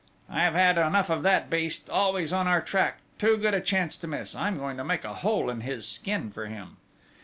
"I 0.31 0.39
have 0.41 0.55
had 0.55 0.79
enough 0.79 1.11
of 1.11 1.21
that 1.21 1.47
beast! 1.47 1.87
Always 1.87 2.33
on 2.33 2.47
our 2.47 2.59
track! 2.59 3.01
Too 3.19 3.37
good 3.37 3.53
a 3.53 3.61
chance 3.61 3.95
to 3.97 4.07
miss! 4.07 4.33
I'm 4.33 4.57
going 4.57 4.77
to 4.77 4.83
make 4.83 5.03
a 5.05 5.13
hole 5.13 5.47
in 5.51 5.61
his 5.61 5.87
skin 5.87 6.31
for 6.31 6.47
him!" 6.47 6.77